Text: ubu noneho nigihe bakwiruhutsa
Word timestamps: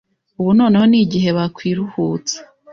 ubu 0.39 0.49
noneho 0.59 0.85
nigihe 0.87 1.29
bakwiruhutsa 1.37 2.37